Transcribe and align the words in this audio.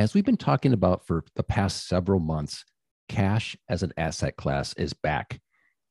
As 0.00 0.14
we've 0.14 0.24
been 0.24 0.38
talking 0.38 0.72
about 0.72 1.06
for 1.06 1.24
the 1.36 1.42
past 1.42 1.86
several 1.86 2.20
months, 2.20 2.64
cash 3.10 3.54
as 3.68 3.82
an 3.82 3.92
asset 3.98 4.34
class 4.34 4.72
is 4.78 4.94
back. 4.94 5.38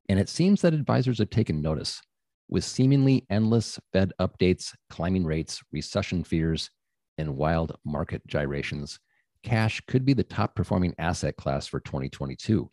And 0.10 0.20
it 0.20 0.30
seems 0.30 0.64
that 0.64 0.74
advisors 0.74 1.20
have 1.20 1.30
taken 1.30 1.62
notice. 1.62 2.02
With 2.50 2.64
seemingly 2.64 3.28
endless 3.30 3.80
Fed 3.94 4.12
updates, 4.20 4.74
climbing 4.90 5.26
rates, 5.26 5.62
recession 5.72 6.24
fears, 6.24 6.72
and 7.20 7.38
wild 7.38 7.78
market 7.86 8.26
gyrations, 8.26 9.00
cash 9.44 9.80
could 9.88 10.06
be 10.06 10.14
the 10.14 10.24
top 10.24 10.56
performing 10.56 10.96
asset 10.98 11.38
class 11.38 11.68
for 11.68 11.80
2022. 11.80 12.68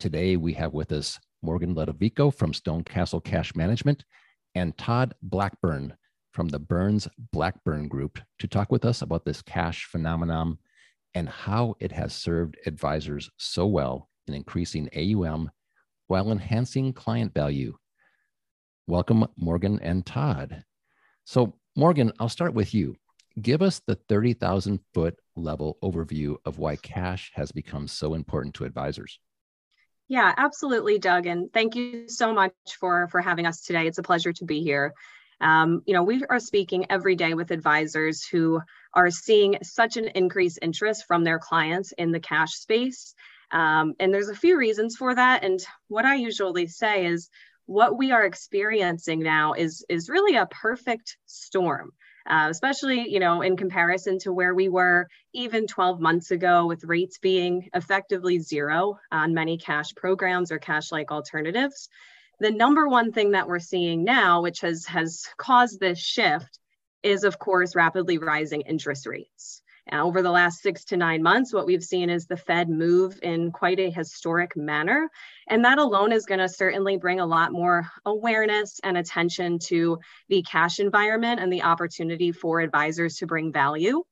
Today, 0.00 0.38
we 0.38 0.54
have 0.54 0.72
with 0.72 0.92
us 0.92 1.20
Morgan 1.42 1.74
Ludovico 1.74 2.30
from 2.30 2.54
Stone 2.54 2.84
Castle 2.84 3.20
Cash 3.20 3.54
Management 3.54 4.06
and 4.54 4.78
Todd 4.78 5.12
Blackburn 5.20 5.94
from 6.34 6.48
the 6.48 6.58
Burns 6.58 7.06
Blackburn 7.30 7.86
Group 7.86 8.18
to 8.40 8.48
talk 8.48 8.72
with 8.72 8.84
us 8.84 9.02
about 9.02 9.24
this 9.24 9.40
cash 9.40 9.84
phenomenon 9.84 10.58
and 11.14 11.28
how 11.28 11.76
it 11.78 11.92
has 11.92 12.12
served 12.12 12.58
advisors 12.66 13.30
so 13.36 13.66
well 13.66 14.10
in 14.26 14.34
increasing 14.34 14.90
AUM 14.96 15.48
while 16.08 16.32
enhancing 16.32 16.92
client 16.92 17.32
value. 17.32 17.76
Welcome, 18.88 19.26
Morgan 19.36 19.78
and 19.80 20.04
Todd. 20.04 20.64
So, 21.24 21.54
Morgan, 21.76 22.12
I'll 22.18 22.28
start 22.28 22.52
with 22.52 22.74
you. 22.74 22.96
Give 23.40 23.62
us 23.62 23.80
the 23.86 23.94
30,000 23.94 24.80
foot 24.92 25.16
level 25.36 25.78
overview 25.84 26.36
of 26.44 26.58
why 26.58 26.74
cash 26.76 27.30
has 27.34 27.52
become 27.52 27.86
so 27.86 28.14
important 28.14 28.56
to 28.56 28.64
advisors. 28.64 29.20
Yeah, 30.08 30.34
absolutely, 30.36 30.98
Doug. 30.98 31.26
And 31.26 31.52
thank 31.52 31.76
you 31.76 32.08
so 32.08 32.34
much 32.34 32.52
for, 32.78 33.06
for 33.08 33.20
having 33.20 33.46
us 33.46 33.62
today. 33.62 33.86
It's 33.86 33.98
a 33.98 34.02
pleasure 34.02 34.32
to 34.32 34.44
be 34.44 34.62
here. 34.62 34.94
Um, 35.40 35.82
you 35.86 35.94
know, 35.94 36.02
we 36.02 36.22
are 36.28 36.40
speaking 36.40 36.86
every 36.90 37.16
day 37.16 37.34
with 37.34 37.50
advisors 37.50 38.24
who 38.24 38.60
are 38.92 39.10
seeing 39.10 39.58
such 39.62 39.96
an 39.96 40.08
increased 40.14 40.58
interest 40.62 41.04
from 41.06 41.24
their 41.24 41.38
clients 41.38 41.92
in 41.92 42.12
the 42.12 42.20
cash 42.20 42.52
space. 42.52 43.14
Um, 43.50 43.94
and 44.00 44.12
there's 44.12 44.28
a 44.28 44.34
few 44.34 44.56
reasons 44.56 44.96
for 44.96 45.14
that. 45.14 45.44
And 45.44 45.60
what 45.88 46.04
I 46.04 46.16
usually 46.16 46.66
say 46.66 47.06
is 47.06 47.28
what 47.66 47.96
we 47.96 48.12
are 48.12 48.24
experiencing 48.24 49.20
now 49.20 49.54
is, 49.54 49.84
is 49.88 50.08
really 50.08 50.36
a 50.36 50.46
perfect 50.46 51.16
storm. 51.26 51.92
Uh, 52.26 52.46
especially 52.48 53.10
you 53.10 53.20
know 53.20 53.42
in 53.42 53.54
comparison 53.54 54.18
to 54.18 54.32
where 54.32 54.54
we 54.54 54.66
were 54.70 55.06
even 55.34 55.66
12 55.66 56.00
months 56.00 56.30
ago 56.30 56.64
with 56.64 56.82
rates 56.84 57.18
being 57.18 57.68
effectively 57.74 58.38
zero 58.38 58.98
on 59.12 59.34
many 59.34 59.58
cash 59.58 59.94
programs 59.94 60.50
or 60.50 60.58
cash 60.58 60.90
like 60.90 61.12
alternatives 61.12 61.90
the 62.40 62.50
number 62.50 62.88
one 62.88 63.12
thing 63.12 63.32
that 63.32 63.48
we're 63.48 63.58
seeing 63.58 64.04
now, 64.04 64.42
which 64.42 64.60
has, 64.60 64.84
has 64.86 65.24
caused 65.36 65.80
this 65.80 65.98
shift, 65.98 66.58
is 67.02 67.24
of 67.24 67.38
course 67.38 67.76
rapidly 67.76 68.18
rising 68.18 68.62
interest 68.62 69.06
rates. 69.06 69.62
Now, 69.92 70.06
over 70.06 70.22
the 70.22 70.30
last 70.30 70.62
six 70.62 70.84
to 70.86 70.96
nine 70.96 71.22
months, 71.22 71.52
what 71.52 71.66
we've 71.66 71.84
seen 71.84 72.08
is 72.08 72.26
the 72.26 72.38
Fed 72.38 72.70
move 72.70 73.18
in 73.22 73.52
quite 73.52 73.78
a 73.78 73.90
historic 73.90 74.56
manner. 74.56 75.10
And 75.48 75.62
that 75.64 75.78
alone 75.78 76.10
is 76.10 76.24
going 76.24 76.40
to 76.40 76.48
certainly 76.48 76.96
bring 76.96 77.20
a 77.20 77.26
lot 77.26 77.52
more 77.52 77.90
awareness 78.06 78.80
and 78.82 78.96
attention 78.96 79.58
to 79.66 79.98
the 80.30 80.42
cash 80.42 80.80
environment 80.80 81.40
and 81.40 81.52
the 81.52 81.62
opportunity 81.62 82.32
for 82.32 82.60
advisors 82.60 83.16
to 83.16 83.26
bring 83.26 83.52
value 83.52 84.02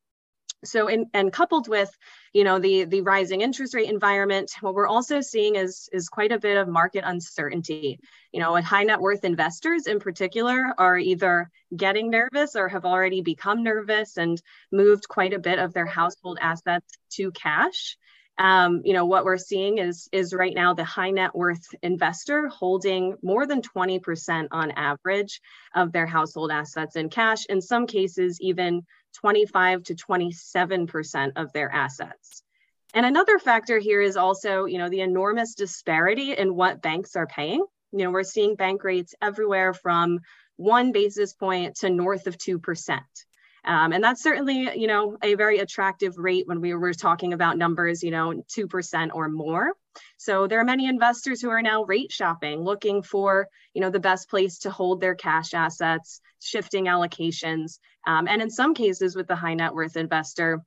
so 0.65 0.89
in, 0.89 1.07
and 1.13 1.33
coupled 1.33 1.69
with 1.69 1.91
you 2.33 2.45
know 2.45 2.59
the 2.59 2.85
the 2.85 3.01
rising 3.01 3.41
interest 3.41 3.75
rate 3.75 3.89
environment 3.91 4.53
what 4.61 4.75
we're 4.75 4.87
also 4.87 5.21
seeing 5.21 5.57
is 5.57 5.89
is 5.93 6.09
quite 6.09 6.33
a 6.33 6.39
bit 6.39 6.57
of 6.57 6.69
market 6.69 7.05
uncertainty. 7.07 7.99
You 8.33 8.41
know 8.41 8.55
high 8.57 8.85
net 8.85 9.01
worth 9.01 9.25
investors 9.25 9.87
in 9.87 9.99
particular 9.99 10.73
are 10.79 10.99
either 10.99 11.51
getting 11.77 12.11
nervous 12.11 12.57
or 12.57 12.69
have 12.69 12.85
already 12.85 13.23
become 13.23 13.63
nervous 13.63 14.17
and 14.17 14.41
moved 14.71 15.09
quite 15.09 15.33
a 15.33 15.39
bit 15.39 15.59
of 15.59 15.73
their 15.73 15.87
household 15.87 16.39
assets 16.41 16.87
to 17.13 17.31
cash 17.33 17.97
um, 18.43 18.83
you 18.85 18.93
know 18.93 19.07
what 19.07 19.25
we're 19.25 19.39
seeing 19.39 19.79
is 19.79 20.09
is 20.11 20.35
right 20.35 20.55
now 20.55 20.75
the 20.75 20.85
high 20.85 21.13
net 21.13 21.33
worth 21.33 21.65
investor 21.83 22.49
holding 22.49 23.17
more 23.23 23.47
than 23.47 23.63
20% 23.63 24.49
on 24.51 24.73
average 24.73 25.41
of 25.77 25.93
their 25.93 26.07
household 26.07 26.51
assets 26.51 26.97
in 26.97 27.09
cash 27.09 27.47
in 27.47 27.63
some 27.63 27.87
cases 27.87 28.39
even 28.41 28.83
25 29.15 29.85
to 29.85 29.95
27% 29.95 31.33
of 31.37 31.53
their 31.53 31.71
assets. 31.71 32.43
And 32.95 33.07
another 33.07 33.39
factor 33.39 33.79
here 33.79 34.01
is 34.03 34.17
also, 34.17 34.65
you 34.65 34.79
know, 34.79 34.89
the 34.89 35.01
enormous 35.01 35.55
disparity 35.55 36.33
in 36.33 36.55
what 36.55 36.83
banks 36.83 37.15
are 37.15 37.27
paying. 37.27 37.65
You 37.93 38.05
know, 38.05 38.11
we're 38.11 38.23
seeing 38.23 38.57
bank 38.57 38.83
rates 38.85 39.15
everywhere 39.23 39.73
from 39.73 40.21
one 40.57 40.93
basis 40.93 41.33
point 41.33 41.77
to 41.77 41.91
north 41.91 42.27
of 42.27 42.37
2%. 42.39 43.01
Um, 43.65 43.93
and 43.93 44.03
that's 44.03 44.23
certainly, 44.23 44.79
you 44.79 44.89
know, 44.89 45.17
a 45.23 45.35
very 45.35 45.59
attractive 45.59 46.19
rate 46.19 46.47
when 46.47 46.61
we 46.61 46.75
were 46.75 46.95
talking 46.95 47.33
about 47.33 47.59
numbers, 47.59 48.03
you 48.03 48.11
know, 48.11 48.43
2% 48.57 49.11
or 49.15 49.29
more. 49.29 49.73
So 50.17 50.47
there 50.47 50.61
are 50.61 50.65
many 50.65 50.87
investors 50.87 51.41
who 51.41 51.51
are 51.51 51.63
now 51.63 51.85
rate 51.85 52.11
shopping, 52.11 52.61
looking 52.61 53.03
for, 53.03 53.49
you 53.75 53.81
know, 53.81 53.91
the 53.91 54.01
best 54.01 54.29
place 54.29 54.59
to 54.61 54.71
hold 54.71 55.01
their 55.01 55.15
cash 55.15 55.55
assets, 55.55 56.21
shifting 56.41 56.87
allocations, 56.87 57.79
um, 58.07 58.27
and 58.27 58.43
in 58.43 58.51
some 58.51 58.75
cases 58.75 59.15
with 59.15 59.29
the 59.29 59.37
high 59.37 59.55
net 59.55 59.75
worth 59.75 59.97
investor, 59.97 60.63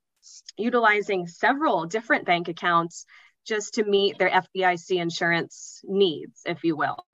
utilizing 0.57 1.27
several 1.27 1.85
different 1.85 2.25
bank 2.25 2.47
accounts 2.47 3.05
just 3.45 3.75
to 3.75 3.83
meet 3.83 4.17
their 4.17 4.29
FDIC 4.29 4.99
insurance 4.99 5.81
needs, 5.83 6.41
if 6.45 6.63
you 6.63 6.75
will. 6.75 7.05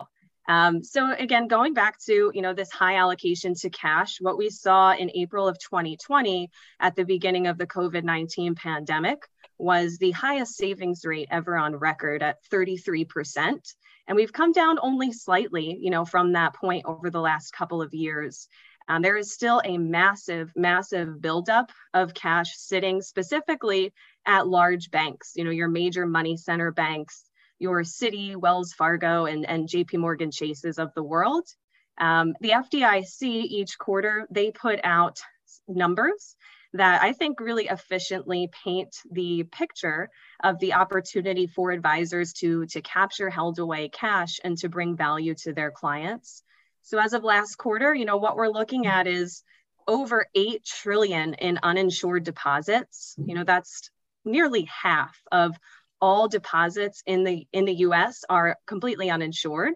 Um, 0.47 0.83
so 0.83 1.13
again, 1.13 1.47
going 1.47 1.73
back 1.73 1.99
to 2.05 2.31
you 2.33 2.41
know 2.41 2.53
this 2.53 2.71
high 2.71 2.95
allocation 2.95 3.53
to 3.55 3.69
cash, 3.69 4.19
what 4.19 4.37
we 4.37 4.49
saw 4.49 4.93
in 4.93 5.11
April 5.13 5.47
of 5.47 5.59
2020 5.59 6.49
at 6.79 6.95
the 6.95 7.05
beginning 7.05 7.47
of 7.47 7.57
the 7.57 7.67
COVID-19 7.67 8.55
pandemic 8.55 9.27
was 9.57 9.97
the 9.97 10.11
highest 10.11 10.55
savings 10.55 11.05
rate 11.05 11.27
ever 11.29 11.55
on 11.55 11.75
record 11.75 12.23
at 12.23 12.43
33%. 12.51 13.59
And 14.07 14.15
we've 14.15 14.33
come 14.33 14.51
down 14.51 14.79
only 14.81 15.13
slightly, 15.13 15.77
you 15.79 15.91
know, 15.91 16.03
from 16.03 16.33
that 16.33 16.55
point 16.55 16.85
over 16.85 17.11
the 17.11 17.21
last 17.21 17.53
couple 17.53 17.81
of 17.81 17.93
years. 17.93 18.47
Um, 18.87 19.03
there 19.03 19.17
is 19.17 19.31
still 19.31 19.61
a 19.63 19.77
massive, 19.77 20.51
massive 20.55 21.21
buildup 21.21 21.71
of 21.93 22.13
cash 22.13 22.57
sitting 22.57 23.01
specifically 23.01 23.93
at 24.25 24.47
large 24.47 24.89
banks, 24.91 25.33
you 25.35 25.43
know, 25.43 25.51
your 25.51 25.67
major 25.67 26.05
money 26.05 26.35
center 26.35 26.71
banks, 26.71 27.29
your 27.61 27.83
Citi, 27.83 28.35
Wells 28.35 28.73
Fargo, 28.73 29.25
and, 29.25 29.47
and 29.47 29.67
JP 29.67 29.99
Morgan 29.99 30.31
Chases 30.31 30.79
of 30.79 30.93
the 30.95 31.03
world. 31.03 31.47
Um, 31.99 32.33
the 32.41 32.49
FDIC 32.49 33.21
each 33.21 33.77
quarter, 33.77 34.27
they 34.31 34.51
put 34.51 34.79
out 34.83 35.19
numbers 35.67 36.35
that 36.73 37.01
I 37.03 37.13
think 37.13 37.39
really 37.39 37.67
efficiently 37.67 38.49
paint 38.63 38.95
the 39.11 39.43
picture 39.43 40.09
of 40.41 40.57
the 40.59 40.73
opportunity 40.73 41.47
for 41.47 41.71
advisors 41.71 42.33
to, 42.33 42.65
to 42.67 42.81
capture 42.81 43.29
held 43.29 43.59
away 43.59 43.89
cash 43.89 44.39
and 44.43 44.57
to 44.59 44.69
bring 44.69 44.95
value 44.95 45.35
to 45.43 45.53
their 45.53 45.69
clients. 45.69 46.43
So 46.83 46.97
as 46.97 47.13
of 47.13 47.23
last 47.23 47.57
quarter, 47.57 47.93
you 47.93 48.05
know, 48.05 48.17
what 48.17 48.35
we're 48.35 48.47
looking 48.47 48.87
at 48.87 49.05
is 49.05 49.43
over 49.87 50.25
8 50.33 50.63
trillion 50.63 51.33
in 51.35 51.59
uninsured 51.61 52.23
deposits. 52.23 53.15
You 53.17 53.35
know, 53.35 53.43
that's 53.43 53.89
nearly 54.23 54.67
half 54.81 55.19
of 55.31 55.57
all 56.01 56.27
deposits 56.27 57.03
in 57.05 57.23
the 57.23 57.47
in 57.53 57.65
the 57.65 57.75
US 57.75 58.23
are 58.29 58.57
completely 58.65 59.09
uninsured. 59.09 59.73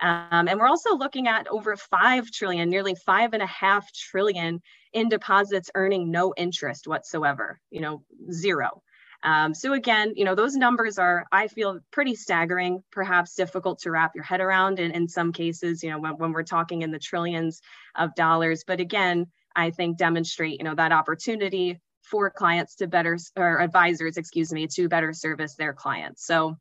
Um, 0.00 0.46
and 0.46 0.60
we're 0.60 0.68
also 0.68 0.94
looking 0.94 1.26
at 1.26 1.48
over 1.48 1.76
5 1.76 2.30
trillion, 2.30 2.70
nearly 2.70 2.94
five 2.94 3.34
and 3.34 3.42
a 3.42 3.46
half 3.46 3.92
trillion 3.92 4.62
in 4.92 5.08
deposits 5.08 5.70
earning 5.74 6.10
no 6.10 6.32
interest 6.36 6.86
whatsoever, 6.86 7.60
you 7.70 7.80
know, 7.80 8.04
zero. 8.30 8.82
Um, 9.24 9.52
so 9.54 9.72
again, 9.72 10.12
you 10.14 10.24
know, 10.24 10.36
those 10.36 10.54
numbers 10.54 10.98
are, 10.98 11.26
I 11.32 11.48
feel 11.48 11.80
pretty 11.90 12.14
staggering, 12.14 12.84
perhaps 12.92 13.34
difficult 13.34 13.80
to 13.80 13.90
wrap 13.90 14.12
your 14.14 14.22
head 14.22 14.40
around 14.40 14.78
in, 14.78 14.92
in 14.92 15.08
some 15.08 15.32
cases, 15.32 15.82
you 15.82 15.90
know, 15.90 15.98
when, 15.98 16.12
when 16.12 16.32
we're 16.32 16.44
talking 16.44 16.82
in 16.82 16.92
the 16.92 17.00
trillions 17.00 17.60
of 17.96 18.14
dollars. 18.14 18.62
But 18.64 18.78
again, 18.78 19.26
I 19.56 19.70
think 19.70 19.98
demonstrate, 19.98 20.58
you 20.58 20.64
know, 20.64 20.76
that 20.76 20.92
opportunity 20.92 21.80
for 22.10 22.30
clients 22.30 22.76
to 22.76 22.86
better, 22.86 23.18
or 23.36 23.60
advisors, 23.60 24.16
excuse 24.16 24.52
me, 24.52 24.66
to 24.68 24.88
better 24.88 25.12
service 25.12 25.54
their 25.54 25.72
clients. 25.72 26.24
So, 26.24 26.56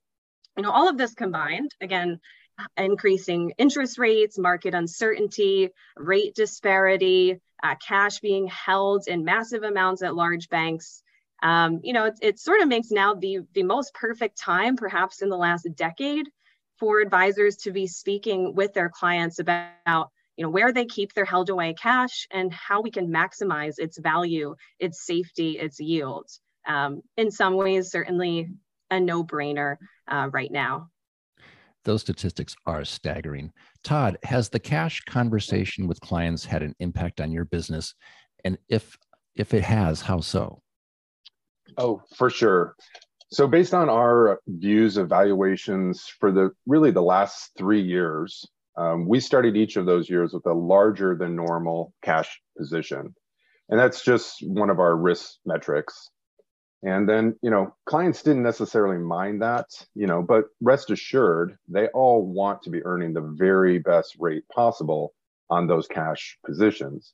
you 0.56 0.64
know, 0.64 0.72
all 0.72 0.90
of 0.90 0.98
this 0.98 1.14
combined, 1.14 1.72
again, 1.82 2.20
increasing 2.76 3.54
interest 3.58 3.98
rates, 3.98 4.38
market 4.38 4.74
uncertainty, 4.74 5.70
rate 5.96 6.36
disparity, 6.36 7.40
uh, 7.64 7.76
cash 7.76 8.20
being 8.20 8.48
held 8.48 9.08
in 9.08 9.24
massive 9.24 9.64
amounts 9.64 10.02
at 10.02 10.16
large 10.16 10.50
banks. 10.50 11.04
Um, 11.44 11.82
you 11.84 11.94
know, 11.94 12.06
it, 12.06 12.16
it 12.22 12.40
sort 12.40 12.62
of 12.62 12.68
makes 12.68 12.90
now 12.90 13.14
the, 13.14 13.40
the 13.54 13.64
most 13.64 13.94
perfect 13.94 14.40
time, 14.40 14.76
perhaps 14.76 15.22
in 15.22 15.30
the 15.30 15.38
last 15.38 15.68
decade, 15.76 16.28
for 16.80 17.00
advisors 17.00 17.58
to 17.58 17.72
be 17.72 17.88
speaking 17.88 18.56
with 18.56 18.74
their 18.74 18.90
clients 18.90 19.40
about 19.40 20.10
you 20.38 20.44
know 20.44 20.50
where 20.50 20.72
they 20.72 20.86
keep 20.86 21.14
their 21.14 21.26
held 21.26 21.50
away 21.50 21.74
cash 21.74 22.28
and 22.32 22.54
how 22.54 22.82
we 22.82 22.92
can 22.92 23.08
maximize 23.08 23.80
its 23.80 23.98
value 23.98 24.56
its 24.80 25.06
safety 25.06 25.58
its 25.60 25.80
yield. 25.80 26.30
Um, 26.66 27.02
in 27.18 27.32
some 27.32 27.56
ways 27.56 27.92
certainly 27.92 28.50
a 28.92 29.00
no-brainer 29.00 29.78
uh, 30.08 30.30
right 30.32 30.52
now. 30.52 30.90
Those 31.84 32.02
statistics 32.02 32.56
are 32.66 32.84
staggering. 32.86 33.52
Todd 33.84 34.18
has 34.24 34.50
the 34.50 34.60
cash 34.60 35.02
conversation 35.02 35.88
with 35.88 36.02
clients 36.02 36.46
had 36.46 36.62
an 36.62 36.76
impact 36.80 37.22
on 37.22 37.32
your 37.32 37.46
business? 37.46 37.96
And 38.44 38.58
if 38.70 38.98
if 39.36 39.54
it 39.54 39.64
has 39.64 40.02
how 40.02 40.20
so? 40.20 40.62
Oh 41.78 42.02
for 42.16 42.30
sure. 42.30 42.76
So 43.30 43.48
based 43.48 43.74
on 43.74 43.90
our 43.90 44.40
views 44.48 44.98
of 44.98 45.10
valuations 45.10 46.08
for 46.20 46.32
the 46.32 46.52
really 46.66 46.92
the 46.92 47.02
last 47.02 47.52
three 47.58 47.82
years, 47.82 48.46
um, 48.78 49.08
we 49.08 49.20
started 49.20 49.58
each 49.58 49.76
of 49.76 49.86
those 49.86 50.10
years 50.10 50.34
with 50.34 50.46
a 50.46 50.54
larger 50.54 51.16
than 51.16 51.36
normal 51.36 51.94
cash 52.04 52.40
position. 52.58 53.16
And 53.70 53.80
that's 53.80 54.04
just 54.04 54.38
one 54.42 54.70
of 54.70 54.80
our 54.80 54.96
risk 54.96 55.34
metrics. 55.46 56.10
And 56.84 57.10
then, 57.10 57.36
you 57.42 57.50
know, 57.50 57.76
clients 57.86 58.22
didn't 58.22 58.44
necessarily 58.44 59.00
mind 59.00 59.42
that, 59.42 59.66
you 59.96 60.06
know, 60.06 60.22
but 60.22 60.46
rest 60.62 60.92
assured, 60.92 61.58
they 61.68 61.88
all 61.88 62.22
want 62.22 62.62
to 62.64 62.70
be 62.70 62.86
earning 62.86 63.14
the 63.14 63.34
very 63.36 63.80
best 63.80 64.16
rate 64.20 64.48
possible 64.54 65.14
on 65.50 65.66
those 65.66 65.88
cash 65.88 66.38
positions. 66.46 67.14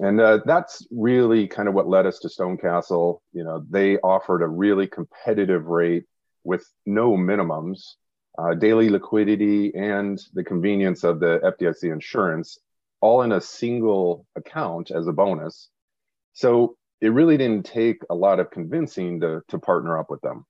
And 0.00 0.20
uh, 0.20 0.40
that's 0.44 0.86
really 0.90 1.46
kind 1.46 1.68
of 1.68 1.74
what 1.74 1.88
led 1.88 2.06
us 2.06 2.18
to 2.20 2.28
Stonecastle. 2.28 3.20
You 3.32 3.44
know, 3.44 3.64
they 3.70 3.98
offered 3.98 4.42
a 4.42 4.48
really 4.48 4.88
competitive 4.88 5.66
rate 5.66 6.04
with 6.42 6.66
no 6.84 7.16
minimums, 7.16 7.94
uh, 8.40 8.54
daily 8.54 8.88
liquidity, 8.88 9.74
and 9.74 10.20
the 10.34 10.44
convenience 10.44 11.04
of 11.04 11.20
the 11.20 11.40
FDIC 11.44 11.92
insurance, 11.92 12.58
all 13.00 13.22
in 13.22 13.32
a 13.32 13.40
single 13.40 14.26
account 14.36 14.90
as 14.90 15.06
a 15.06 15.12
bonus. 15.12 15.68
So 16.32 16.76
it 17.00 17.08
really 17.08 17.36
didn't 17.36 17.66
take 17.66 18.02
a 18.08 18.14
lot 18.14 18.40
of 18.40 18.50
convincing 18.50 19.20
to, 19.20 19.42
to 19.48 19.58
partner 19.58 19.98
up 19.98 20.10
with 20.10 20.20
them. 20.20 20.46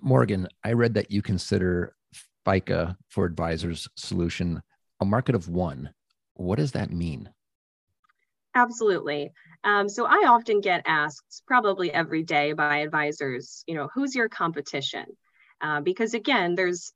Morgan, 0.00 0.48
I 0.64 0.72
read 0.72 0.94
that 0.94 1.10
you 1.10 1.22
consider 1.22 1.94
FICA 2.46 2.96
for 3.08 3.24
advisors 3.24 3.88
solution 3.96 4.62
a 5.00 5.04
market 5.04 5.34
of 5.34 5.48
one. 5.48 5.90
What 6.34 6.56
does 6.56 6.72
that 6.72 6.90
mean? 6.90 7.30
Absolutely. 8.54 9.30
Um, 9.64 9.88
so 9.88 10.06
I 10.06 10.26
often 10.28 10.60
get 10.60 10.82
asked, 10.86 11.42
probably 11.46 11.92
every 11.92 12.22
day 12.22 12.52
by 12.52 12.78
advisors, 12.78 13.62
you 13.66 13.74
know, 13.74 13.88
who's 13.94 14.14
your 14.14 14.28
competition? 14.28 15.04
Uh, 15.60 15.80
because 15.80 16.14
again, 16.14 16.54
there's 16.54 16.92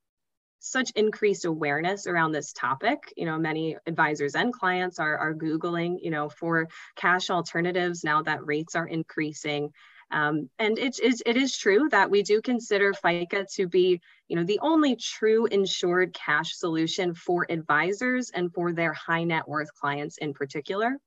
such 0.60 0.92
increased 0.94 1.44
awareness 1.44 2.06
around 2.06 2.32
this 2.32 2.52
topic. 2.52 3.12
You 3.16 3.26
know, 3.26 3.36
many 3.36 3.76
advisors 3.86 4.36
and 4.36 4.52
clients 4.52 5.00
are, 5.00 5.16
are 5.18 5.34
Googling, 5.34 5.98
you 6.00 6.10
know, 6.10 6.28
for 6.28 6.68
cash 6.94 7.30
alternatives 7.30 8.04
now 8.04 8.22
that 8.22 8.46
rates 8.46 8.76
are 8.76 8.86
increasing. 8.86 9.72
Um, 10.12 10.50
and 10.58 10.78
it 10.78 11.00
is, 11.00 11.22
it 11.24 11.36
is 11.36 11.56
true 11.56 11.88
that 11.90 12.10
we 12.10 12.22
do 12.22 12.40
consider 12.42 12.92
FICA 12.92 13.46
to 13.54 13.66
be, 13.66 14.00
you 14.28 14.36
know, 14.36 14.44
the 14.44 14.60
only 14.60 14.94
true 14.94 15.46
insured 15.46 16.12
cash 16.12 16.54
solution 16.54 17.14
for 17.14 17.46
advisors 17.48 18.30
and 18.30 18.52
for 18.52 18.72
their 18.72 18.92
high 18.92 19.24
net 19.24 19.48
worth 19.48 19.72
clients 19.74 20.18
in 20.18 20.34
particular. 20.34 20.98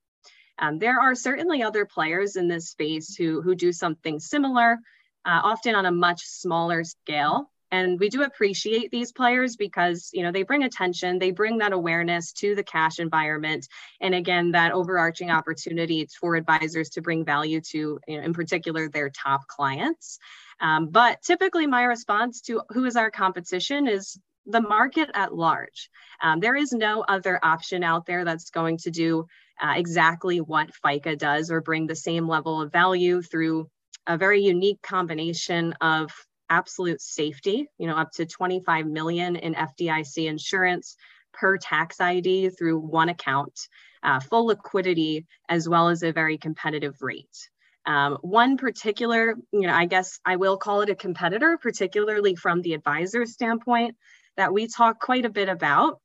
Um, 0.58 0.80
there 0.80 1.00
are 1.00 1.16
certainly 1.16 1.62
other 1.62 1.86
players 1.86 2.36
in 2.36 2.48
this 2.48 2.69
space 2.69 3.16
who, 3.16 3.42
who 3.42 3.56
do 3.56 3.72
something 3.72 4.19
similar, 4.19 4.80
uh, 5.25 5.42
often 5.44 5.75
on 5.75 5.86
a 5.86 5.92
much 5.92 6.22
smaller 6.25 6.83
scale. 6.83 7.50
And 7.72 8.00
we 8.00 8.10
do 8.10 8.24
appreciate 8.24 8.92
these 8.92 9.12
players 9.12 9.56
because 9.56 10.10
you 10.13 10.24
know 10.24 10.31
they 10.31 10.44
bring 10.44 10.63
attention, 10.63 11.19
they 11.19 11.31
bring 11.31 11.57
that 11.57 11.74
awareness 11.74 12.31
to 12.33 12.56
the 12.56 12.63
cash 12.63 13.00
environment, 13.00 13.68
and 14.00 14.13
again 14.13 14.51
that 14.51 14.72
overarching 14.72 15.31
opportunity 15.31 16.07
for 16.19 16.36
advisors 16.36 16.89
to 16.92 17.01
bring 17.01 17.25
value 17.25 17.60
to, 17.72 18.00
you 18.07 18.18
know, 18.18 18.24
in 18.24 18.33
particular, 18.33 18.88
their 18.88 19.10
top 19.10 19.48
clients. 19.48 20.19
Um, 20.62 20.88
but 20.88 21.22
typically, 21.22 21.68
my 21.68 21.83
response 21.83 22.42
to 22.42 22.62
who 22.69 22.86
is 22.86 22.95
our 22.95 23.12
competition 23.12 23.88
is 23.88 24.18
the 24.45 24.62
market 24.62 25.10
at 25.13 25.33
large. 25.33 25.89
Um, 26.22 26.39
there 26.39 26.56
is 26.56 26.72
no 26.72 27.01
other 27.01 27.39
option 27.44 27.83
out 27.83 28.06
there 28.06 28.24
that's 28.24 28.51
going 28.51 28.77
to 28.80 28.92
do 28.92 29.25
uh, 29.62 29.74
exactly 29.75 30.39
what 30.39 30.69
FICA 30.83 31.18
does 31.18 31.50
or 31.50 31.62
bring 31.62 31.88
the 31.88 31.95
same 31.95 32.27
level 32.27 32.62
of 32.62 32.72
value 32.72 33.22
through 33.22 33.69
a 34.07 34.18
very 34.18 34.42
unique 34.42 34.81
combination 34.81 35.74
of 35.81 36.12
absolute 36.50 37.02
safety, 37.02 37.68
you 37.78 37.88
know, 37.88 37.96
up 37.96 38.12
to 38.12 38.25
25 38.25 38.86
million 38.86 39.36
in 39.36 39.56
FDIC 39.56 40.28
insurance 40.28 40.96
per 41.34 41.57
tax 41.57 42.00
ID 42.00 42.50
through 42.50 42.80
one 42.80 43.10
account, 43.10 43.68
uh, 44.04 44.19
full 44.19 44.46
liquidity, 44.46 45.25
as 45.50 45.68
well 45.68 45.90
as 45.90 46.04
a 46.04 46.13
very 46.13 46.38
competitive 46.38 47.02
rate. 47.02 47.50
Um, 47.86 48.18
one 48.22 48.57
particular, 48.57 49.36
you 49.52 49.62
know, 49.62 49.74
I 49.74 49.86
guess 49.86 50.19
I 50.25 50.38
will 50.38 50.58
call 50.58 50.81
it 50.81 50.90
a 50.90 50.96
competitor, 50.96 51.58
particularly 51.62 52.36
from 52.36 52.62
the 52.62 52.74
advisor 52.74 53.25
standpoint, 53.25 53.96
that 54.38 54.54
we 54.54 54.68
talk 54.68 55.00
quite 55.00 55.25
a 55.25 55.30
bit 55.30 55.50
about 55.50 56.00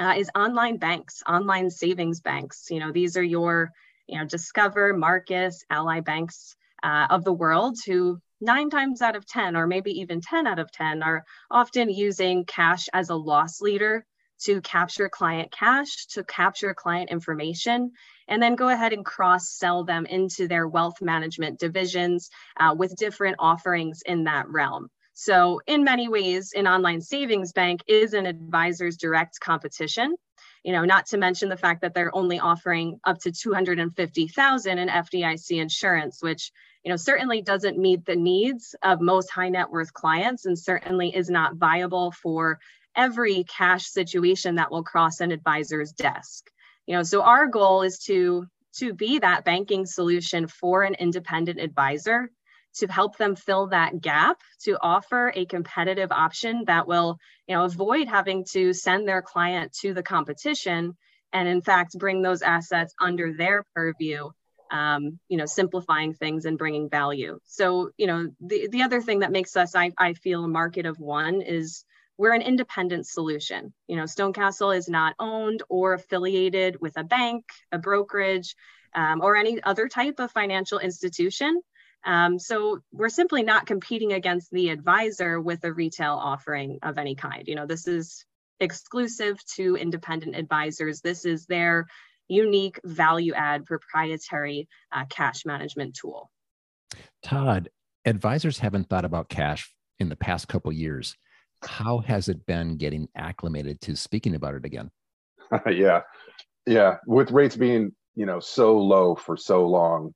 uh, 0.00 0.14
is 0.16 0.30
online 0.34 0.78
banks, 0.78 1.22
online 1.26 1.70
savings 1.70 2.20
banks. 2.20 2.68
You 2.70 2.80
know, 2.80 2.92
these 2.92 3.16
are 3.16 3.22
your, 3.22 3.70
you 4.06 4.18
know, 4.18 4.24
Discover, 4.24 4.94
Marcus, 4.94 5.64
Ally 5.70 6.00
banks 6.00 6.56
uh, 6.82 7.06
of 7.10 7.24
the 7.24 7.32
world 7.32 7.76
who 7.86 8.20
nine 8.40 8.70
times 8.70 9.00
out 9.00 9.16
of 9.16 9.26
10, 9.26 9.56
or 9.56 9.66
maybe 9.66 9.92
even 10.00 10.20
10 10.20 10.46
out 10.46 10.58
of 10.58 10.70
10, 10.72 11.02
are 11.02 11.24
often 11.50 11.88
using 11.88 12.44
cash 12.44 12.88
as 12.92 13.08
a 13.08 13.14
loss 13.14 13.60
leader 13.60 14.04
to 14.40 14.60
capture 14.62 15.08
client 15.08 15.52
cash, 15.52 16.06
to 16.06 16.24
capture 16.24 16.74
client 16.74 17.10
information, 17.10 17.92
and 18.28 18.42
then 18.42 18.56
go 18.56 18.68
ahead 18.68 18.92
and 18.92 19.04
cross 19.04 19.50
sell 19.50 19.84
them 19.84 20.04
into 20.06 20.48
their 20.48 20.66
wealth 20.66 21.00
management 21.00 21.60
divisions 21.60 22.28
uh, 22.58 22.74
with 22.76 22.96
different 22.96 23.36
offerings 23.38 24.02
in 24.04 24.24
that 24.24 24.48
realm. 24.48 24.88
So 25.14 25.60
in 25.66 25.84
many 25.84 26.08
ways, 26.08 26.52
an 26.56 26.66
online 26.66 27.00
savings 27.00 27.52
bank 27.52 27.82
is 27.86 28.14
an 28.14 28.26
advisor's 28.26 28.96
direct 28.96 29.38
competition. 29.40 30.16
You 30.64 30.72
know, 30.72 30.84
not 30.84 31.06
to 31.06 31.18
mention 31.18 31.48
the 31.48 31.56
fact 31.56 31.82
that 31.82 31.92
they're 31.94 32.14
only 32.14 32.40
offering 32.40 32.98
up 33.04 33.18
to 33.20 33.32
250,000 33.32 34.78
in 34.78 34.88
FDIC 34.88 35.60
insurance, 35.60 36.22
which 36.22 36.50
you 36.84 36.90
know 36.90 36.96
certainly 36.96 37.42
doesn't 37.42 37.78
meet 37.78 38.04
the 38.04 38.16
needs 38.16 38.74
of 38.82 39.00
most 39.00 39.30
high 39.30 39.48
net 39.48 39.70
worth 39.70 39.92
clients 39.92 40.46
and 40.46 40.58
certainly 40.58 41.14
is 41.14 41.30
not 41.30 41.56
viable 41.56 42.12
for 42.12 42.58
every 42.94 43.44
cash 43.44 43.86
situation 43.86 44.56
that 44.56 44.70
will 44.70 44.84
cross 44.84 45.20
an 45.20 45.32
advisor's 45.32 45.92
desk. 45.92 46.50
You 46.86 46.96
know, 46.96 47.02
so 47.02 47.22
our 47.22 47.46
goal 47.46 47.82
is 47.82 47.98
to 48.06 48.46
to 48.78 48.94
be 48.94 49.18
that 49.18 49.44
banking 49.44 49.84
solution 49.84 50.46
for 50.46 50.82
an 50.82 50.94
independent 50.94 51.60
advisor 51.60 52.30
to 52.74 52.86
help 52.86 53.18
them 53.18 53.36
fill 53.36 53.66
that 53.66 54.00
gap 54.00 54.40
to 54.62 54.78
offer 54.80 55.30
a 55.34 55.44
competitive 55.44 56.10
option 56.10 56.64
that 56.66 56.86
will 56.86 57.18
you 57.46 57.54
know 57.54 57.64
avoid 57.64 58.08
having 58.08 58.44
to 58.52 58.72
send 58.72 59.06
their 59.06 59.22
client 59.22 59.72
to 59.80 59.92
the 59.92 60.02
competition 60.02 60.96
and 61.32 61.48
in 61.48 61.60
fact 61.60 61.98
bring 61.98 62.22
those 62.22 62.42
assets 62.42 62.94
under 63.00 63.34
their 63.34 63.64
purview 63.74 64.30
um, 64.72 65.18
you 65.28 65.36
know 65.36 65.46
simplifying 65.46 66.14
things 66.14 66.44
and 66.44 66.58
bringing 66.58 66.88
value 66.88 67.38
so 67.44 67.90
you 67.96 68.06
know 68.06 68.28
the, 68.40 68.68
the 68.68 68.82
other 68.82 69.00
thing 69.00 69.20
that 69.20 69.30
makes 69.30 69.56
us 69.56 69.76
I, 69.76 69.92
I 69.96 70.14
feel 70.14 70.44
a 70.44 70.48
market 70.48 70.86
of 70.86 70.98
one 70.98 71.42
is 71.42 71.84
we're 72.18 72.34
an 72.34 72.42
independent 72.42 73.06
solution 73.06 73.72
you 73.86 73.96
know 73.96 74.04
stonecastle 74.04 74.76
is 74.76 74.88
not 74.88 75.14
owned 75.20 75.62
or 75.68 75.94
affiliated 75.94 76.80
with 76.80 76.94
a 76.96 77.04
bank 77.04 77.44
a 77.70 77.78
brokerage 77.78 78.56
um, 78.94 79.20
or 79.22 79.36
any 79.36 79.62
other 79.62 79.88
type 79.88 80.18
of 80.18 80.32
financial 80.32 80.78
institution 80.78 81.60
um, 82.04 82.38
so 82.38 82.80
we're 82.92 83.08
simply 83.08 83.42
not 83.42 83.66
competing 83.66 84.12
against 84.12 84.50
the 84.50 84.70
advisor 84.70 85.40
with 85.40 85.62
a 85.64 85.72
retail 85.72 86.14
offering 86.14 86.80
of 86.82 86.98
any 86.98 87.14
kind. 87.14 87.44
You 87.46 87.54
know, 87.54 87.66
this 87.66 87.86
is 87.86 88.24
exclusive 88.58 89.38
to 89.56 89.76
independent 89.76 90.36
advisors. 90.36 91.00
This 91.00 91.24
is 91.24 91.46
their 91.46 91.86
unique 92.28 92.80
value 92.84 93.32
add 93.34 93.66
proprietary 93.66 94.68
uh, 94.92 95.04
cash 95.08 95.44
management 95.44 95.94
tool. 95.94 96.30
Todd, 97.22 97.68
advisors 98.04 98.58
haven't 98.58 98.88
thought 98.88 99.04
about 99.04 99.28
cash 99.28 99.72
in 99.98 100.08
the 100.08 100.16
past 100.16 100.48
couple 100.48 100.72
years. 100.72 101.16
How 101.64 101.98
has 101.98 102.28
it 102.28 102.44
been 102.46 102.76
getting 102.76 103.08
acclimated 103.16 103.80
to 103.82 103.96
speaking 103.96 104.34
about 104.34 104.54
it 104.54 104.64
again? 104.64 104.90
yeah, 105.70 106.00
yeah. 106.66 106.96
With 107.06 107.30
rates 107.30 107.56
being 107.56 107.92
you 108.14 108.26
know 108.26 108.40
so 108.40 108.78
low 108.78 109.14
for 109.14 109.36
so 109.36 109.66
long, 109.66 110.12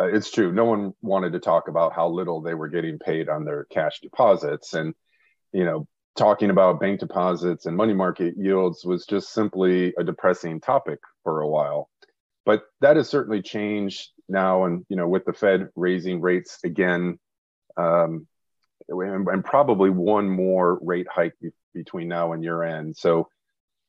uh, 0.00 0.06
it's 0.06 0.30
true. 0.30 0.52
No 0.52 0.64
one 0.64 0.92
wanted 1.02 1.32
to 1.32 1.40
talk 1.40 1.68
about 1.68 1.92
how 1.92 2.08
little 2.08 2.40
they 2.40 2.54
were 2.54 2.68
getting 2.68 2.98
paid 2.98 3.28
on 3.28 3.44
their 3.44 3.66
cash 3.70 4.00
deposits. 4.00 4.74
And, 4.74 4.94
you 5.52 5.64
know, 5.64 5.86
talking 6.16 6.50
about 6.50 6.80
bank 6.80 7.00
deposits 7.00 7.66
and 7.66 7.76
money 7.76 7.94
market 7.94 8.34
yields 8.36 8.84
was 8.84 9.06
just 9.06 9.32
simply 9.32 9.94
a 9.98 10.04
depressing 10.04 10.60
topic 10.60 10.98
for 11.22 11.40
a 11.40 11.48
while. 11.48 11.88
but 12.44 12.64
that 12.80 12.96
has 12.96 13.08
certainly 13.08 13.40
changed 13.40 14.10
now, 14.28 14.64
and 14.64 14.84
you 14.88 14.96
know, 14.96 15.06
with 15.06 15.24
the 15.24 15.32
Fed 15.32 15.68
raising 15.76 16.20
rates 16.20 16.58
again, 16.64 17.18
um, 17.76 18.26
and, 18.88 19.28
and, 19.28 19.44
probably 19.44 19.90
one 19.90 20.28
more 20.28 20.78
rate 20.82 21.06
hike 21.08 21.34
be- 21.40 21.50
between 21.72 22.08
now 22.08 22.32
and 22.32 22.42
year 22.42 22.62
end. 22.64 22.96
So 22.96 23.28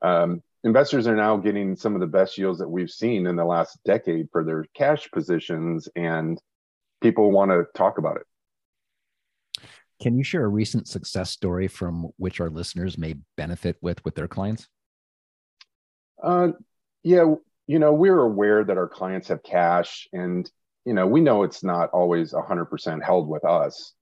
um, 0.04 0.44
investors 0.64 1.08
are 1.08 1.16
now 1.16 1.38
getting 1.38 1.76
some 1.76 1.96
of 1.96 2.02
the 2.02 2.08
best 2.08 2.38
yields 2.38 2.60
that 2.60 2.70
we've 2.70 2.92
seen 2.92 3.26
in 3.26 3.36
the 3.36 3.46
last 3.46 3.80
decade 3.86 4.28
for 4.32 4.44
their 4.44 4.66
cash 4.76 5.10
positions, 5.12 5.90
and 5.96 6.40
people 7.02 7.32
want 7.32 7.52
to 7.52 7.66
talk 7.76 7.98
about 7.98 8.18
it. 8.18 8.28
Can 10.04 10.18
you 10.18 10.24
share 10.26 10.44
a 10.44 10.50
recent 10.50 10.90
success 10.90 11.32
story 11.32 11.70
from 11.70 12.10
which 12.18 12.42
our 12.42 12.50
listeners 12.50 12.98
may 12.98 13.16
benefit 13.38 13.78
with 13.82 14.04
with 14.04 14.16
their 14.16 14.28
clients? 14.28 14.68
Uh, 16.22 16.50
yeah, 17.04 17.36
you 17.68 17.80
know, 17.80 17.94
we're 17.94 18.20
aware 18.20 18.66
that 18.66 18.78
our 18.78 18.90
clients 18.90 19.30
have 19.30 19.44
cash, 19.44 20.10
and 20.12 20.52
you 20.84 20.94
know, 20.94 21.08
we 21.08 21.22
know 21.22 21.44
it's 21.44 21.64
not 21.64 21.90
always 21.92 22.34
100% 22.34 23.02
held 23.02 23.30
with 23.30 23.46
us. 23.46 23.94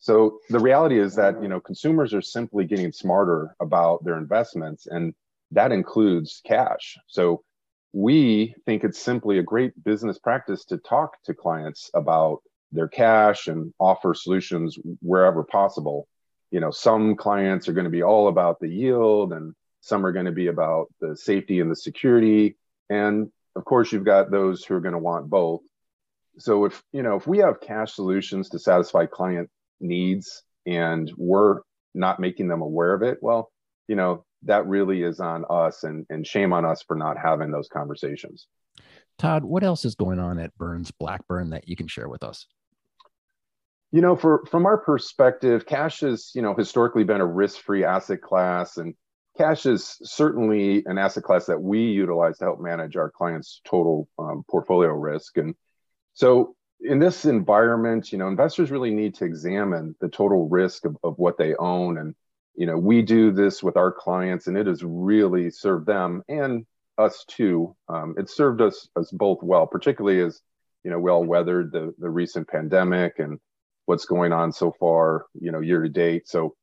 So 0.00 0.40
the 0.50 0.58
reality 0.58 0.98
is 0.98 1.14
that 1.14 1.40
you 1.40 1.46
know 1.46 1.60
consumers 1.60 2.12
are 2.14 2.20
simply 2.20 2.64
getting 2.64 2.90
smarter 2.90 3.54
about 3.60 4.02
their 4.02 4.18
investments, 4.18 4.88
and 4.88 5.14
that 5.52 5.70
includes 5.70 6.40
cash. 6.44 6.98
So 7.06 7.44
we 7.92 8.56
think 8.66 8.82
it's 8.82 8.98
simply 8.98 9.38
a 9.38 9.44
great 9.44 9.84
business 9.84 10.18
practice 10.18 10.64
to 10.64 10.78
talk 10.78 11.22
to 11.26 11.32
clients 11.32 11.92
about 11.94 12.42
their 12.74 12.88
cash 12.88 13.46
and 13.46 13.72
offer 13.78 14.14
solutions 14.14 14.78
wherever 15.00 15.44
possible. 15.44 16.08
You 16.50 16.60
know, 16.60 16.70
some 16.70 17.16
clients 17.16 17.68
are 17.68 17.72
going 17.72 17.84
to 17.84 17.90
be 17.90 18.02
all 18.02 18.28
about 18.28 18.60
the 18.60 18.68
yield 18.68 19.32
and 19.32 19.54
some 19.80 20.04
are 20.04 20.12
going 20.12 20.26
to 20.26 20.32
be 20.32 20.48
about 20.48 20.86
the 21.00 21.16
safety 21.16 21.60
and 21.60 21.70
the 21.70 21.76
security. 21.76 22.56
And 22.90 23.30
of 23.56 23.64
course, 23.64 23.92
you've 23.92 24.04
got 24.04 24.30
those 24.30 24.64
who 24.64 24.74
are 24.74 24.80
going 24.80 24.92
to 24.92 24.98
want 24.98 25.30
both. 25.30 25.62
So 26.38 26.64
if, 26.64 26.82
you 26.92 27.02
know, 27.02 27.16
if 27.16 27.26
we 27.26 27.38
have 27.38 27.60
cash 27.60 27.94
solutions 27.94 28.48
to 28.50 28.58
satisfy 28.58 29.06
client 29.06 29.48
needs 29.80 30.42
and 30.66 31.12
we're 31.16 31.60
not 31.94 32.18
making 32.18 32.48
them 32.48 32.62
aware 32.62 32.94
of 32.94 33.02
it, 33.02 33.18
well, 33.20 33.52
you 33.86 33.94
know, 33.94 34.24
that 34.42 34.66
really 34.66 35.02
is 35.02 35.20
on 35.20 35.44
us 35.48 35.84
and, 35.84 36.06
and 36.10 36.26
shame 36.26 36.52
on 36.52 36.64
us 36.64 36.82
for 36.82 36.96
not 36.96 37.16
having 37.18 37.50
those 37.50 37.68
conversations. 37.68 38.46
Todd, 39.18 39.44
what 39.44 39.62
else 39.62 39.84
is 39.84 39.94
going 39.94 40.18
on 40.18 40.38
at 40.38 40.56
Burns 40.56 40.90
Blackburn 40.90 41.50
that 41.50 41.68
you 41.68 41.76
can 41.76 41.86
share 41.86 42.08
with 42.08 42.24
us? 42.24 42.46
You 43.94 44.00
know, 44.00 44.16
for 44.16 44.44
from 44.50 44.66
our 44.66 44.76
perspective, 44.76 45.66
cash 45.66 46.00
has, 46.00 46.32
you 46.34 46.42
know, 46.42 46.52
historically 46.52 47.04
been 47.04 47.20
a 47.20 47.26
risk-free 47.26 47.84
asset 47.84 48.22
class 48.22 48.76
and 48.76 48.96
cash 49.38 49.66
is 49.66 49.98
certainly 50.02 50.82
an 50.86 50.98
asset 50.98 51.22
class 51.22 51.46
that 51.46 51.62
we 51.62 51.78
utilize 51.78 52.38
to 52.38 52.44
help 52.46 52.60
manage 52.60 52.96
our 52.96 53.08
clients' 53.08 53.60
total 53.64 54.08
um, 54.18 54.42
portfolio 54.50 54.90
risk. 54.90 55.36
And 55.36 55.54
so 56.12 56.56
in 56.80 56.98
this 56.98 57.24
environment, 57.24 58.10
you 58.10 58.18
know, 58.18 58.26
investors 58.26 58.72
really 58.72 58.90
need 58.90 59.14
to 59.14 59.26
examine 59.26 59.94
the 60.00 60.08
total 60.08 60.48
risk 60.48 60.86
of, 60.86 60.96
of 61.04 61.16
what 61.20 61.38
they 61.38 61.54
own 61.54 61.98
and 61.98 62.16
you 62.56 62.66
know 62.66 62.76
we 62.76 63.00
do 63.00 63.30
this 63.30 63.62
with 63.62 63.76
our 63.76 63.92
clients 63.92 64.48
and 64.48 64.58
it 64.58 64.66
has 64.66 64.82
really 64.82 65.50
served 65.50 65.86
them 65.86 66.24
and 66.28 66.66
us 66.98 67.24
too 67.28 67.76
um, 67.88 68.16
it 68.18 68.28
served 68.28 68.60
us 68.60 68.88
us 68.96 69.12
both 69.12 69.38
well 69.42 69.66
particularly 69.68 70.20
as 70.20 70.40
you 70.82 70.90
know 70.90 70.98
we 70.98 71.10
all 71.12 71.24
weathered 71.24 71.70
the 71.70 71.94
the 71.98 72.10
recent 72.10 72.48
pandemic 72.48 73.18
and 73.18 73.38
what's 73.86 74.04
going 74.04 74.32
on 74.32 74.52
so 74.52 74.72
far 74.78 75.26
you 75.40 75.52
know 75.52 75.60
year 75.60 75.82
to 75.82 75.88
date 75.88 76.28
so 76.28 76.54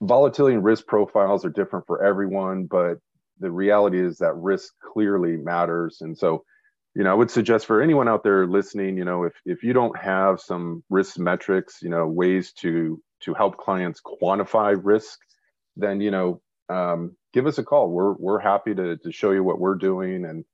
volatility 0.00 0.54
and 0.54 0.64
risk 0.64 0.86
profiles 0.86 1.44
are 1.44 1.50
different 1.50 1.86
for 1.86 2.02
everyone 2.04 2.64
but 2.64 2.98
the 3.40 3.50
reality 3.50 4.00
is 4.00 4.18
that 4.18 4.34
risk 4.34 4.72
clearly 4.92 5.36
matters 5.36 5.98
and 6.00 6.16
so 6.16 6.44
you 6.94 7.04
know 7.04 7.10
i 7.10 7.14
would 7.14 7.30
suggest 7.30 7.66
for 7.66 7.80
anyone 7.80 8.08
out 8.08 8.22
there 8.22 8.46
listening 8.46 8.96
you 8.96 9.04
know 9.04 9.24
if 9.24 9.32
if 9.44 9.62
you 9.62 9.72
don't 9.72 9.96
have 9.98 10.40
some 10.40 10.82
risk 10.90 11.18
metrics 11.18 11.78
you 11.82 11.88
know 11.88 12.06
ways 12.06 12.52
to 12.52 13.00
to 13.20 13.32
help 13.34 13.56
clients 13.56 14.00
quantify 14.04 14.78
risk 14.82 15.18
then 15.76 16.00
you 16.00 16.10
know 16.10 16.40
um, 16.68 17.16
give 17.32 17.46
us 17.46 17.58
a 17.58 17.64
call. 17.64 17.90
We're 17.90 18.12
we're 18.12 18.40
happy 18.40 18.74
to 18.74 18.96
to 18.96 19.12
show 19.12 19.30
you 19.30 19.44
what 19.44 19.60
we're 19.60 19.76
doing 19.76 20.24
and 20.24 20.44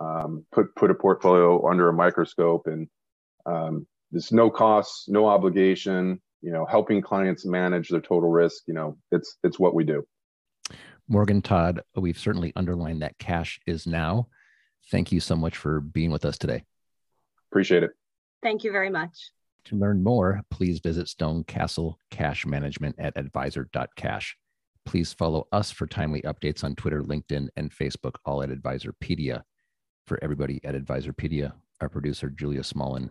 um, 0.00 0.44
put 0.52 0.74
put 0.74 0.90
a 0.90 0.94
portfolio 0.94 1.68
under 1.68 1.88
a 1.88 1.92
microscope. 1.92 2.66
And 2.66 2.88
um, 3.46 3.86
there's 4.10 4.32
no 4.32 4.50
cost, 4.50 5.08
no 5.08 5.26
obligation. 5.26 6.20
You 6.42 6.52
know, 6.52 6.64
helping 6.64 7.02
clients 7.02 7.44
manage 7.44 7.88
their 7.88 8.00
total 8.00 8.30
risk. 8.30 8.62
You 8.66 8.74
know, 8.74 8.96
it's 9.12 9.36
it's 9.44 9.58
what 9.58 9.74
we 9.74 9.84
do. 9.84 10.04
Morgan 11.08 11.42
Todd, 11.42 11.82
we've 11.96 12.18
certainly 12.18 12.52
underlined 12.56 13.02
that 13.02 13.18
cash 13.18 13.60
is 13.66 13.86
now. 13.86 14.28
Thank 14.90 15.12
you 15.12 15.20
so 15.20 15.36
much 15.36 15.56
for 15.56 15.80
being 15.80 16.10
with 16.10 16.24
us 16.24 16.38
today. 16.38 16.64
Appreciate 17.50 17.82
it. 17.82 17.90
Thank 18.42 18.64
you 18.64 18.72
very 18.72 18.90
much. 18.90 19.32
To 19.64 19.76
learn 19.76 20.02
more, 20.02 20.40
please 20.50 20.80
visit 20.80 21.06
Stonecastle 21.06 21.96
Cash 22.10 22.46
Management 22.46 22.96
at 22.98 23.16
advisor.cash. 23.16 24.36
Please 24.86 25.12
follow 25.12 25.46
us 25.52 25.70
for 25.70 25.86
timely 25.86 26.22
updates 26.22 26.64
on 26.64 26.74
Twitter, 26.74 27.02
LinkedIn, 27.02 27.48
and 27.56 27.70
Facebook, 27.70 28.14
all 28.24 28.42
at 28.42 28.48
Advisorpedia. 28.48 29.42
For 30.06 30.18
everybody 30.22 30.60
at 30.64 30.74
Advisorpedia, 30.74 31.52
our 31.80 31.88
producer, 31.88 32.30
Julia 32.30 32.62
Smolin, 32.62 33.10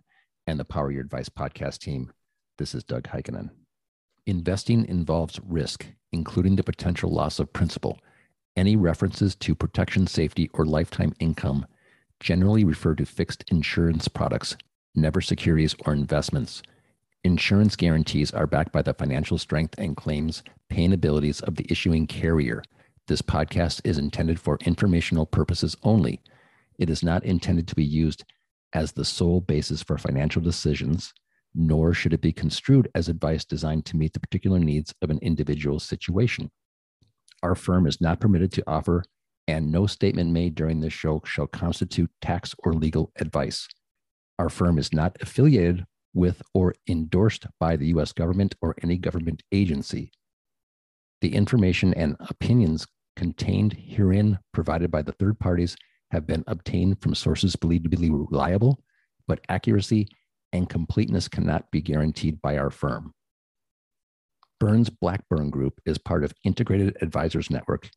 and 0.50 0.60
the 0.60 0.66
Power 0.66 0.90
Your 0.90 1.04
Advice 1.04 1.30
podcast 1.30 1.78
team, 1.78 2.12
this 2.58 2.74
is 2.74 2.84
Doug 2.84 3.04
Heikkinen. 3.04 3.52
Investing 4.26 4.84
involves 4.86 5.40
risk, 5.46 5.86
including 6.12 6.56
the 6.56 6.64
potential 6.64 7.12
loss 7.12 7.38
of 7.38 7.54
principal. 7.54 8.00
Any 8.58 8.76
references 8.76 9.36
to 9.36 9.54
protection, 9.54 10.08
safety, 10.08 10.50
or 10.56 10.66
lifetime 10.66 11.14
income 11.20 11.68
generally 12.20 12.64
refer 12.64 12.96
to 12.96 13.06
fixed 13.06 13.44
insurance 13.52 14.08
products, 14.08 14.58
never 14.96 15.22
securities 15.22 15.76
or 15.86 15.94
investments. 15.94 16.64
Insurance 17.24 17.76
guarantees 17.76 18.32
are 18.32 18.48
backed 18.48 18.72
by 18.72 18.82
the 18.82 18.96
financial 18.96 19.38
strength 19.38 19.76
and 19.78 19.96
claims 19.96 20.42
paying 20.68 20.94
abilities 20.94 21.42
of 21.42 21.58
the 21.58 21.68
issuing 21.70 22.08
carrier. 22.08 22.64
This 23.08 23.22
podcast 23.22 23.82
is 23.84 24.00
intended 24.00 24.40
for 24.40 24.58
informational 24.66 25.28
purposes 25.28 25.78
only. 25.84 26.22
It 26.80 26.90
is 26.90 27.04
not 27.04 27.24
intended 27.24 27.68
to 27.68 27.76
be 27.76 27.86
used 27.86 28.26
as 28.74 28.92
the 28.92 29.06
sole 29.06 29.42
basis 29.42 29.82
for 29.82 29.98
financial 29.98 30.42
decisions, 30.42 31.14
nor 31.56 31.94
should 31.94 32.14
it 32.14 32.22
be 32.22 32.32
construed 32.32 32.90
as 32.94 33.10
advice 33.10 33.46
designed 33.46 33.86
to 33.86 33.98
meet 33.98 34.14
the 34.14 34.20
particular 34.20 34.60
needs 34.60 34.94
of 35.02 35.10
an 35.10 35.20
individual 35.22 35.80
situation. 35.80 36.52
Our 37.42 37.56
firm 37.56 37.88
is 37.88 38.02
not 38.02 38.20
permitted 38.20 38.52
to 38.54 38.64
offer, 38.68 39.04
and 39.48 39.72
no 39.72 39.88
statement 39.88 40.32
made 40.32 40.56
during 40.56 40.80
this 40.80 40.94
show 40.94 41.22
shall 41.26 41.48
constitute 41.48 42.12
tax 42.22 42.54
or 42.60 42.74
legal 42.74 43.12
advice. 43.16 43.68
Our 44.38 44.50
firm 44.50 44.78
is 44.78 44.94
not 44.94 45.18
affiliated 45.22 45.86
with 46.14 46.42
or 46.54 46.76
endorsed 46.88 47.46
by 47.60 47.76
the 47.76 47.88
US 47.88 48.14
government 48.14 48.56
or 48.62 48.76
any 48.84 48.98
government 48.98 49.44
agency. 49.52 50.12
The 51.22 51.34
information 51.34 51.94
and 51.94 52.16
opinions 52.30 52.88
contained 53.16 53.74
herein 53.74 54.40
provided 54.54 54.92
by 54.92 55.02
the 55.02 55.12
third 55.12 55.40
parties 55.40 55.76
have 56.12 56.26
been 56.26 56.44
obtained 56.48 57.02
from 57.02 57.16
sources 57.16 57.56
believed 57.56 57.84
to 57.84 57.90
be 57.90 58.10
reliable, 58.10 58.84
but 59.28 59.42
accuracy 59.50 60.08
and 60.52 60.70
completeness 60.70 61.28
cannot 61.28 61.70
be 61.72 61.82
guaranteed 61.82 62.42
by 62.42 62.58
our 62.58 62.70
firm. 62.70 63.14
Burns 64.60 64.90
Blackburn 64.90 65.50
Group 65.50 65.80
is 65.86 65.98
part 65.98 66.24
of 66.24 66.34
Integrated 66.44 66.98
Advisors 67.02 67.50
Network. 67.50 67.90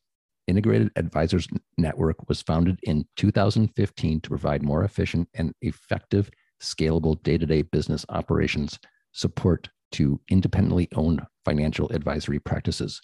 Integrated 0.47 0.91
Advisors 0.95 1.47
Network 1.77 2.29
was 2.29 2.41
founded 2.41 2.79
in 2.83 3.05
2015 3.17 4.21
to 4.21 4.29
provide 4.29 4.63
more 4.63 4.83
efficient 4.83 5.27
and 5.33 5.53
effective 5.61 6.29
scalable 6.61 7.21
day 7.23 7.37
to 7.37 7.45
day 7.45 7.61
business 7.61 8.05
operations 8.09 8.79
support 9.11 9.69
to 9.91 10.19
independently 10.29 10.87
owned 10.95 11.21
financial 11.45 11.89
advisory 11.91 12.39
practices. 12.39 13.01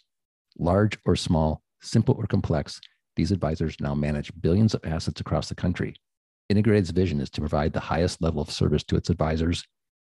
Large 0.57 0.97
or 1.05 1.15
small, 1.15 1.61
simple 1.81 2.15
or 2.17 2.25
complex, 2.25 2.79
these 3.15 3.31
advisors 3.31 3.75
now 3.79 3.95
manage 3.95 4.31
billions 4.41 4.73
of 4.73 4.81
assets 4.83 5.21
across 5.21 5.49
the 5.49 5.55
country. 5.55 5.95
Integrated's 6.49 6.91
vision 6.91 7.19
is 7.19 7.29
to 7.31 7.41
provide 7.41 7.73
the 7.73 7.79
highest 7.79 8.21
level 8.21 8.41
of 8.41 8.51
service 8.51 8.83
to 8.85 8.95
its 8.95 9.09
advisors 9.09 9.63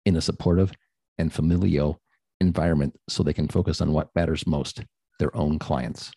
in 0.06 0.16
a 0.16 0.20
supportive 0.20 0.72
and 1.18 1.32
familial 1.32 2.00
environment 2.40 2.96
so 3.08 3.22
they 3.22 3.32
can 3.32 3.48
focus 3.48 3.80
on 3.80 3.92
what 3.92 4.10
matters 4.14 4.46
most 4.46 4.84
their 5.18 5.34
own 5.36 5.58
clients. 5.58 6.10